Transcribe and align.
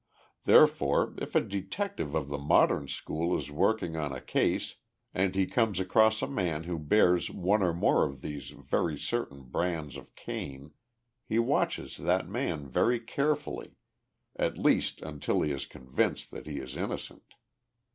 Therefore, 0.45 1.13
if 1.19 1.35
a 1.35 1.41
detective 1.41 2.15
of 2.15 2.29
the 2.29 2.39
modern 2.39 2.87
school 2.87 3.37
is 3.37 3.51
working 3.51 3.95
on 3.95 4.11
a 4.11 4.19
case 4.19 4.77
and 5.13 5.35
he 5.35 5.45
comes 5.45 5.79
across 5.79 6.23
a 6.23 6.27
man 6.27 6.63
who 6.63 6.79
bears 6.79 7.29
one 7.29 7.61
or 7.61 7.71
more 7.71 8.03
of 8.07 8.21
these 8.23 8.49
very 8.49 8.97
certain 8.97 9.43
brands 9.43 9.95
of 9.97 10.15
Cain, 10.15 10.71
he 11.27 11.37
watches 11.37 11.97
that 11.97 12.27
man 12.27 12.67
very 12.67 12.99
carefully 12.99 13.75
at 14.35 14.57
least 14.57 15.03
until 15.03 15.41
he 15.43 15.51
is 15.51 15.67
convinced 15.67 16.31
that 16.31 16.47
he 16.47 16.57
is 16.57 16.75
innocent. 16.75 17.35